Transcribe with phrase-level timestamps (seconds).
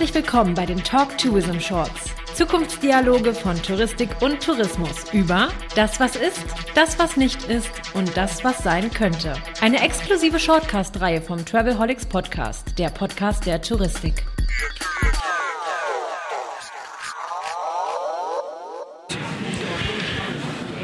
[0.00, 2.14] Herzlich willkommen bei den Talk Tourism Shorts.
[2.34, 6.42] Zukunftsdialoge von Touristik und Tourismus über das, was ist,
[6.74, 9.34] das, was nicht ist und das, was sein könnte.
[9.60, 14.24] Eine exklusive Shortcast-Reihe vom Travelholics Podcast, der Podcast der Touristik.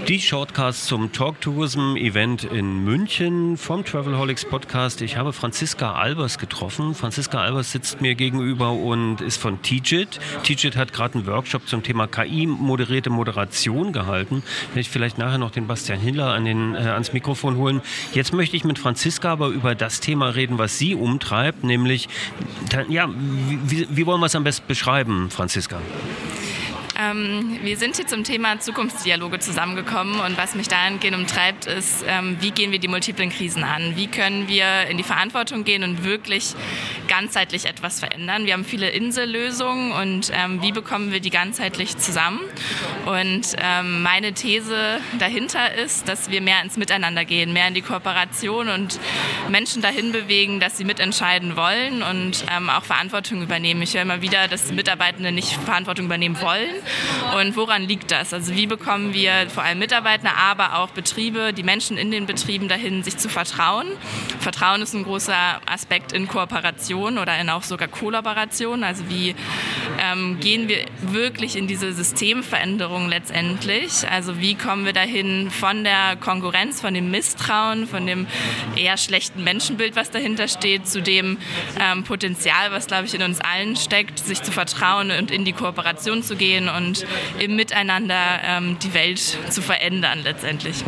[0.09, 5.03] Die Shortcast zum Talk Tourism Event in München vom Travelholics Podcast.
[5.03, 6.95] Ich habe Franziska Albers getroffen.
[6.95, 10.21] Franziska Albers sitzt mir gegenüber und ist von TIGIT.
[10.45, 14.45] TIGIT hat gerade einen Workshop zum Thema KI moderierte Moderation gehalten.
[14.69, 17.81] Werde ich vielleicht nachher noch den Bastian Hiller an den, äh, ans Mikrofon holen.
[18.13, 22.09] Jetzt möchte ich mit Franziska aber über das Thema reden, was sie umtreibt, nämlich,
[22.89, 23.09] ja,
[23.65, 25.81] wie, wie wollen wir es am besten beschreiben, Franziska?
[26.99, 32.39] Ähm, wir sind hier zum Thema Zukunftsdialoge zusammengekommen und was mich dahingehend umtreibt, ist, ähm,
[32.41, 33.97] wie gehen wir die multiplen Krisen an?
[33.97, 36.55] Wie können wir in die Verantwortung gehen und wirklich
[37.07, 38.47] ganzheitlich etwas verändern?
[38.47, 42.41] Wir haben viele Insellösungen und ähm, wie bekommen wir die ganzheitlich zusammen?
[43.05, 47.83] Und ähm, meine These dahinter ist, dass wir mehr ins Miteinander gehen, mehr in die
[47.83, 48.99] Kooperation und
[49.49, 53.83] Menschen dahin bewegen, dass sie mitentscheiden wollen und ähm, auch Verantwortung übernehmen.
[53.83, 56.71] Ich höre immer wieder, dass Mitarbeitende nicht Verantwortung übernehmen wollen
[57.39, 58.33] und woran liegt das?
[58.33, 62.69] Also wie bekommen wir vor allem Mitarbeiter, aber auch Betriebe, die Menschen in den Betrieben
[62.69, 63.87] dahin, sich zu vertrauen?
[64.41, 68.85] Vertrauen ist ein großer Aspekt in Kooperation oder in auch sogar Kollaboration.
[68.85, 69.35] Also wie
[70.01, 74.09] ähm, gehen wir wirklich in diese Systemveränderung letztendlich?
[74.11, 78.27] Also wie kommen wir dahin von der Konkurrenz, von dem Misstrauen, von dem
[78.77, 81.39] eher schlechten Menschenbild, was dahinter steht, zu dem
[81.81, 85.53] ähm, Potenzial, was, glaube ich, in uns allen steckt, sich zu vertrauen und in die
[85.53, 87.07] Kooperation zu gehen und
[87.39, 90.85] im Miteinander ähm, die Welt zu verändern letztendlich.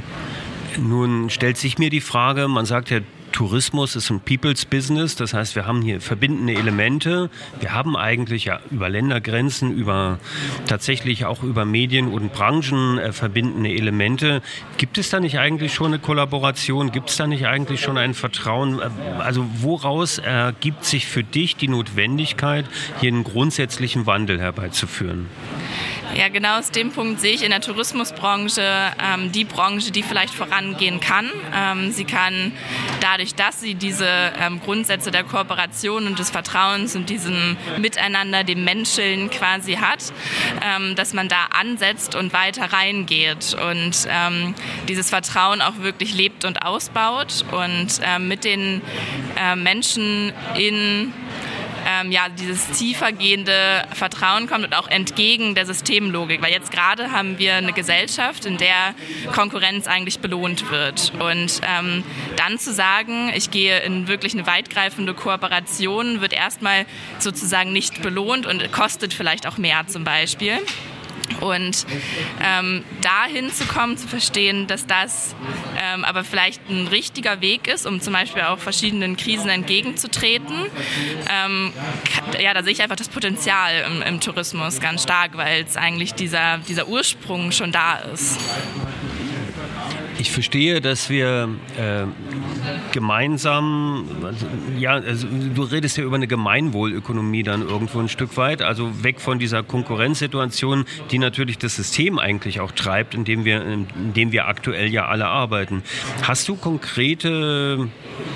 [0.78, 3.00] Nun stellt sich mir die Frage, man sagt ja,
[3.38, 7.30] Tourismus ist ein People's Business, das heißt, wir haben hier verbindende Elemente.
[7.60, 10.18] Wir haben eigentlich ja über Ländergrenzen, über
[10.66, 14.42] tatsächlich auch über Medien und Branchen äh, verbindende Elemente.
[14.76, 16.90] Gibt es da nicht eigentlich schon eine Kollaboration?
[16.90, 18.80] Gibt es da nicht eigentlich schon ein Vertrauen?
[18.80, 18.88] Äh,
[19.20, 22.64] also woraus ergibt sich für dich die Notwendigkeit,
[23.00, 25.28] hier einen grundsätzlichen Wandel herbeizuführen?
[26.14, 30.34] Ja, genau aus dem Punkt sehe ich in der Tourismusbranche ähm, die Branche, die vielleicht
[30.34, 31.30] vorangehen kann.
[31.54, 32.52] Ähm, sie kann
[33.00, 38.64] dadurch, dass sie diese ähm, Grundsätze der Kooperation und des Vertrauens und diesem Miteinander, dem
[38.64, 40.12] Menscheln quasi hat,
[40.64, 44.54] ähm, dass man da ansetzt und weiter reingeht und ähm,
[44.88, 48.80] dieses Vertrauen auch wirklich lebt und ausbaut und ähm, mit den
[49.38, 51.12] äh, Menschen in
[51.88, 56.42] ähm, ja, dieses tiefergehende Vertrauen kommt und auch entgegen der Systemlogik.
[56.42, 58.94] Weil jetzt gerade haben wir eine Gesellschaft, in der
[59.32, 61.12] Konkurrenz eigentlich belohnt wird.
[61.18, 62.04] Und ähm,
[62.36, 66.84] dann zu sagen, ich gehe in wirklich eine weitgreifende Kooperation, wird erstmal
[67.18, 70.58] sozusagen nicht belohnt und kostet vielleicht auch mehr zum Beispiel.
[71.40, 71.86] Und
[72.42, 75.34] ähm, dahin zu kommen, zu verstehen, dass das
[75.80, 80.66] ähm, aber vielleicht ein richtiger Weg ist, um zum Beispiel auch verschiedenen Krisen entgegenzutreten.
[81.30, 81.72] Ähm,
[82.40, 86.14] ja, da sehe ich einfach das Potenzial im, im Tourismus ganz stark, weil es eigentlich
[86.14, 88.38] dieser, dieser Ursprung schon da ist.
[90.20, 92.04] Ich verstehe, dass wir äh,
[92.90, 94.04] gemeinsam,
[94.76, 99.20] ja, also du redest ja über eine Gemeinwohlökonomie dann irgendwo ein Stück weit, also weg
[99.20, 104.32] von dieser Konkurrenzsituation, die natürlich das System eigentlich auch treibt, in dem wir, in dem
[104.32, 105.84] wir aktuell ja alle arbeiten.
[106.22, 107.88] Hast du konkrete,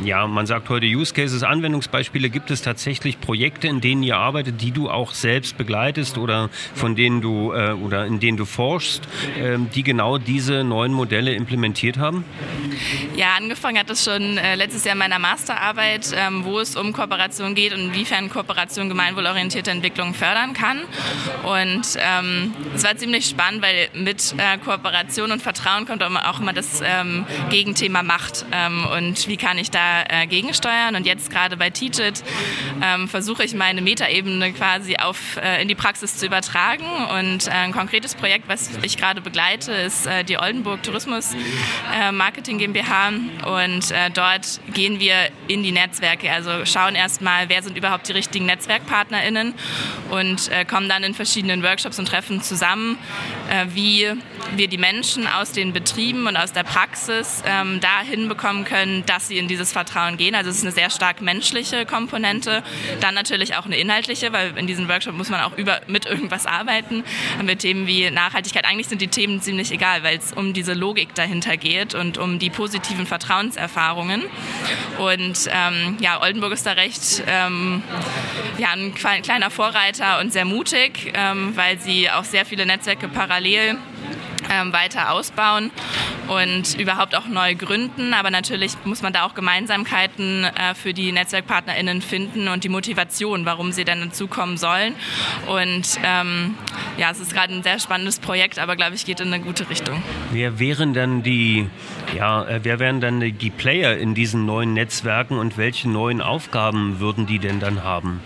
[0.04, 4.60] ja, man sagt heute Use Cases, Anwendungsbeispiele, gibt es tatsächlich Projekte, in denen ihr arbeitet,
[4.60, 9.08] die du auch selbst begleitest oder von denen du äh, oder in denen du forschst,
[9.40, 11.71] äh, die genau diese neuen Modelle implementieren?
[11.72, 12.24] Implementiert haben?
[13.16, 16.92] Ja, angefangen hat es schon äh, letztes Jahr in meiner Masterarbeit, ähm, wo es um
[16.92, 20.82] Kooperation geht und inwiefern Kooperation gemeinwohlorientierte Entwicklung fördern kann.
[21.42, 26.52] Und ähm, es war ziemlich spannend, weil mit äh, Kooperation und Vertrauen kommt auch immer
[26.52, 28.44] das ähm, Gegenthema Macht.
[28.52, 30.96] Ähm, und wie kann ich da äh, gegensteuern?
[30.96, 32.22] Und jetzt gerade bei Teachit
[32.82, 36.84] ähm, versuche ich meine Metaebene quasi auf, äh, in die Praxis zu übertragen.
[37.18, 41.34] Und ein konkretes Projekt, was ich gerade begleite, ist die Oldenburg Tourismus
[42.12, 43.08] Marketing GmbH
[43.46, 45.14] und äh, dort gehen wir
[45.48, 49.54] in die Netzwerke, also schauen erstmal, wer sind überhaupt die richtigen NetzwerkpartnerInnen
[50.10, 52.98] und äh, kommen dann in verschiedenen Workshops und Treffen zusammen,
[53.41, 53.41] äh,
[53.72, 54.08] wie
[54.56, 59.28] wir die Menschen aus den Betrieben und aus der Praxis ähm, dahin bekommen können, dass
[59.28, 60.34] sie in dieses Vertrauen gehen.
[60.34, 62.62] Also es ist eine sehr stark menschliche Komponente,
[63.00, 66.46] dann natürlich auch eine inhaltliche, weil in diesem Workshop muss man auch über, mit irgendwas
[66.46, 67.04] arbeiten,
[67.42, 68.64] mit Themen wie Nachhaltigkeit.
[68.64, 72.18] Eigentlich sind die Themen ziemlich egal, weil es um diese Logik dahinter dahinter geht und
[72.18, 74.22] um die positiven Vertrauenserfahrungen.
[74.98, 77.82] Und ähm, ja, Oldenburg ist da recht ähm,
[78.58, 83.76] ja, ein kleiner Vorreiter und sehr mutig, ähm, weil sie auch sehr viele Netzwerke parallel
[84.52, 85.70] ähm, weiter ausbauen
[86.28, 88.14] und überhaupt auch neu gründen.
[88.14, 93.46] Aber natürlich muss man da auch Gemeinsamkeiten äh, für die NetzwerkpartnerInnen finden und die Motivation,
[93.46, 94.94] warum sie denn dazukommen sollen.
[95.46, 96.54] Und ähm,
[96.98, 99.68] ja, es ist gerade ein sehr spannendes Projekt, aber glaube ich, geht in eine gute
[99.68, 100.02] Richtung.
[100.30, 101.68] Wer wären dann die,
[102.16, 107.00] ja, äh, wer wären dann die Player in diesen neuen Netzwerken und welche neuen Aufgaben
[107.00, 108.20] würden die denn dann haben?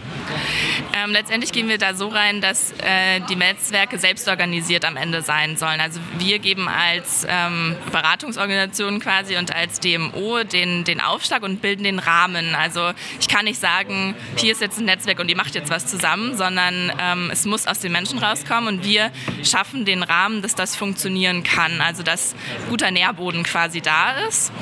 [0.92, 5.22] Ähm, letztendlich gehen wir da so rein, dass äh, die Netzwerke selbst organisiert am Ende
[5.22, 5.80] sein sollen.
[5.80, 11.84] Also wir geben als ähm, Beratungsorganisation quasi und als DMO den, den Aufschlag und bilden
[11.84, 12.54] den Rahmen.
[12.54, 15.86] Also ich kann nicht sagen, hier ist jetzt ein Netzwerk und ihr macht jetzt was
[15.86, 19.10] zusammen, sondern ähm, es muss aus den Menschen rauskommen und wir
[19.42, 21.80] schaffen den Rahmen, dass das funktionieren kann.
[21.80, 22.34] Also dass
[22.68, 24.52] guter Nährboden quasi da ist.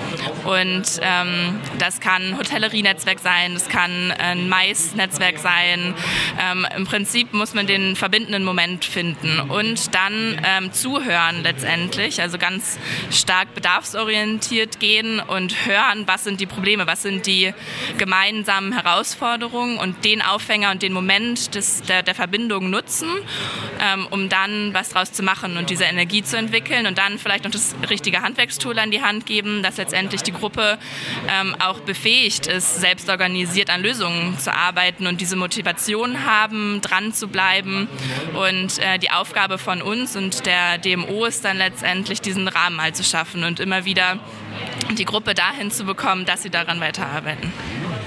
[0.44, 5.94] Und ähm, das kann Hotellerie-Netzwerk sein, das kann ein Mais-Netzwerk sein.
[6.40, 12.38] Ähm, Im Prinzip muss man den verbindenden Moment finden und dann ähm, zuhören letztendlich, also
[12.38, 12.78] ganz
[13.10, 17.54] stark bedarfsorientiert gehen und hören, was sind die Probleme, was sind die
[17.98, 23.08] gemeinsamen Herausforderungen und den Aufhänger und den Moment des, der, der Verbindung nutzen,
[23.80, 27.44] ähm, um dann was draus zu machen und diese Energie zu entwickeln und dann vielleicht
[27.44, 30.78] noch das richtige Handwerkstool an die Hand geben, dass letztendlich die Gruppe
[31.28, 37.12] ähm, auch befähigt ist, selbst organisiert an Lösungen zu arbeiten und diese Motivation haben, dran
[37.12, 37.88] zu bleiben.
[38.34, 42.96] Und äh, die Aufgabe von uns und der DMO ist dann letztendlich, diesen Rahmen halt
[42.96, 44.18] zu schaffen und immer wieder
[44.96, 47.52] die Gruppe dahin zu bekommen, dass sie daran weiterarbeiten.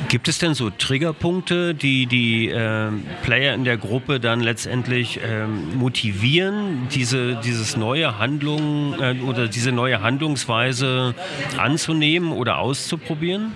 [0.09, 2.91] Gibt es denn so Triggerpunkte, die die äh,
[3.23, 9.73] Player in der Gruppe dann letztendlich äh, motivieren, diese dieses neue Handlung äh, oder diese
[9.73, 11.13] neue Handlungsweise
[11.57, 13.53] anzunehmen oder auszuprobieren?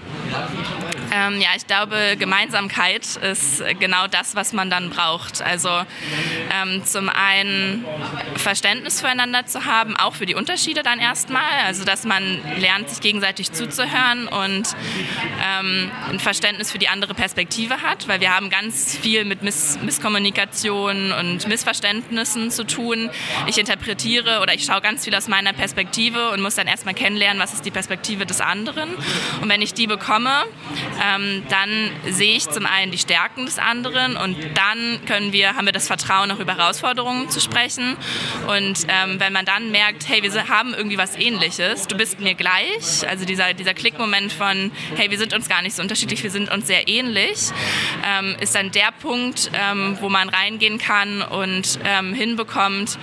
[1.12, 5.42] Ähm, ja, ich glaube, Gemeinsamkeit ist genau das, was man dann braucht.
[5.42, 7.86] Also ähm, zum einen
[8.36, 11.42] Verständnis füreinander zu haben, auch für die Unterschiede dann erstmal.
[11.66, 14.76] Also dass man lernt, sich gegenseitig zuzuhören und
[15.44, 19.80] ähm, ein Verständnis für die andere Perspektive hat, weil wir haben ganz viel mit Miss
[19.82, 23.10] Misskommunikation und Missverständnissen zu tun.
[23.48, 27.42] Ich interpretiere oder ich schaue ganz viel aus meiner Perspektive und muss dann erstmal kennenlernen,
[27.42, 28.96] was ist die Perspektive des anderen.
[29.42, 30.46] Und wenn ich die bekomme,
[31.02, 35.66] ähm, dann sehe ich zum einen die Stärken des anderen und dann können wir, haben
[35.66, 37.96] wir das Vertrauen, auch über Herausforderungen zu sprechen.
[38.48, 42.36] Und ähm, wenn man dann merkt, hey, wir haben irgendwie was ähnliches, du bist mir
[42.36, 46.32] gleich, also dieser, dieser Klickmoment von, hey, wir sind uns gar nicht so unterschiedlich, wir
[46.32, 47.52] sind uns sehr ähnlich,
[48.06, 52.98] ähm, ist dann der Punkt, ähm, wo man reingehen kann und ähm, hinbekommt,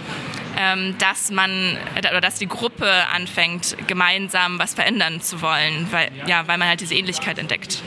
[0.99, 6.58] dass man oder dass die Gruppe anfängt, gemeinsam was verändern zu wollen, weil, ja, weil
[6.58, 7.82] man halt diese Ähnlichkeit entdeckt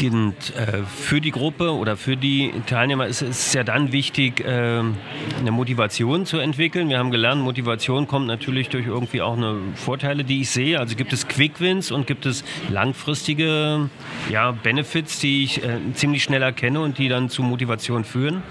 [0.00, 4.44] weitgehend äh, für die Gruppe oder für die Teilnehmer ist es ja dann wichtig, äh,
[4.48, 6.88] eine Motivation zu entwickeln.
[6.88, 10.78] Wir haben gelernt, Motivation kommt natürlich durch irgendwie auch eine Vorteile, die ich sehe.
[10.78, 13.90] Also gibt es Quick Wins und gibt es langfristige
[14.30, 18.42] ja, Benefits, die ich äh, ziemlich schnell erkenne und die dann zu Motivation führen?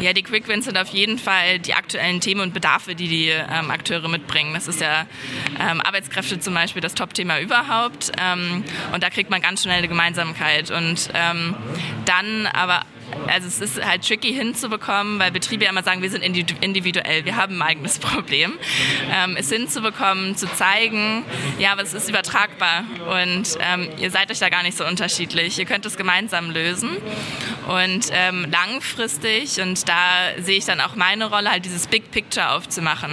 [0.00, 3.28] Ja, die Quick Wins sind auf jeden Fall die aktuellen Themen und Bedarfe, die die
[3.28, 4.52] ähm, Akteure mitbringen.
[4.52, 5.06] Das ist ja
[5.58, 8.12] ähm, Arbeitskräfte zum Beispiel das Top-Thema überhaupt.
[8.20, 10.73] Ähm, und da kriegt man ganz schnell eine Gemeinsamkeit.
[10.74, 11.54] Und ähm,
[12.04, 12.82] dann aber
[13.28, 17.36] also es ist halt tricky hinzubekommen, weil Betriebe ja immer sagen, wir sind individuell, wir
[17.36, 18.54] haben ein eigenes Problem.
[19.10, 21.24] Ähm, es hinzubekommen, zu zeigen,
[21.58, 25.58] ja, aber es ist übertragbar und ähm, ihr seid euch da gar nicht so unterschiedlich.
[25.58, 26.90] Ihr könnt es gemeinsam lösen
[27.68, 32.50] und ähm, langfristig und da sehe ich dann auch meine Rolle, halt dieses Big Picture
[32.50, 33.10] aufzumachen,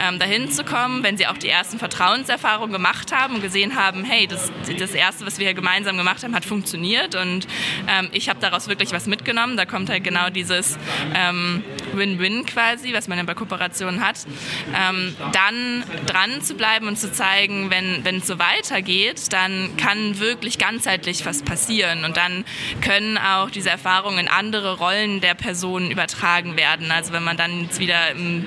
[0.00, 4.04] ähm, dahin zu kommen, wenn sie auch die ersten Vertrauenserfahrungen gemacht haben und gesehen haben,
[4.04, 7.46] hey, das, das erste, was wir hier gemeinsam gemacht haben, hat funktioniert und
[7.88, 9.56] ähm, ich habe daraus wirklich was mitgenommen genommen.
[9.56, 10.78] Da kommt halt genau dieses
[11.14, 11.62] ähm,
[11.92, 14.26] Win-Win quasi, was man ja bei Kooperationen hat.
[14.74, 20.58] Ähm, dann dran zu bleiben und zu zeigen, wenn es so weitergeht, dann kann wirklich
[20.58, 22.04] ganzheitlich was passieren.
[22.04, 22.44] Und dann
[22.80, 26.90] können auch diese Erfahrungen in andere Rollen der Person übertragen werden.
[26.90, 28.46] Also wenn man dann jetzt wieder im,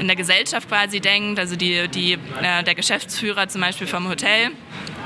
[0.00, 4.50] in der Gesellschaft quasi denkt, also die, die, äh, der Geschäftsführer zum Beispiel vom Hotel,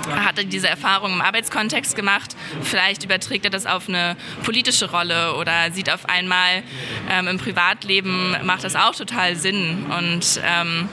[0.08, 2.36] hatte diese Erfahrung im Arbeitskontext gemacht.
[2.62, 6.62] Vielleicht überträgt er das auf eine politische Rolle oder sieht auf einmal
[7.10, 9.86] ähm, im Privatleben macht das auch total Sinn.
[9.86, 10.88] Und ähm,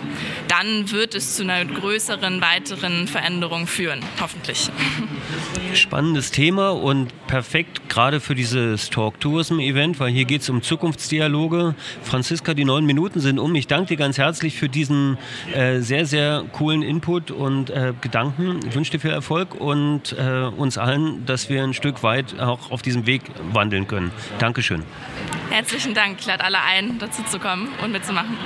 [0.48, 4.70] dann wird es zu einer größeren, weiteren Veränderung führen, hoffentlich.
[5.74, 10.62] Spannendes Thema und perfekt gerade für dieses Talk Tourism Event, weil hier geht es um
[10.62, 11.76] Zukunftsdialoge.
[12.04, 13.54] Franziska, die neun Minuten sind um.
[13.56, 15.18] Ich danke dir ganz herzlich für diesen
[15.54, 18.60] äh, sehr, sehr coolen Input und äh, Gedanken.
[18.68, 22.72] Ich wünsche dir viel Erfolg und äh, uns allen, dass wir ein Stück weit auch
[22.72, 24.12] auf diesem Weg wandeln können.
[24.40, 24.84] Dankeschön.
[25.50, 26.20] Herzlichen Dank.
[26.20, 28.38] Ich lade alle ein, dazu zu kommen und mitzumachen.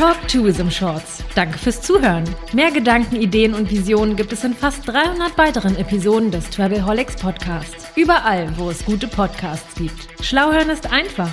[0.00, 1.22] Talk Tourism Shorts.
[1.34, 2.24] Danke fürs Zuhören.
[2.54, 7.84] Mehr Gedanken, Ideen und Visionen gibt es in fast 300 weiteren Episoden des Travelholics Podcasts.
[7.96, 10.08] Überall, wo es gute Podcasts gibt.
[10.24, 11.30] Schlauhören ist einfach.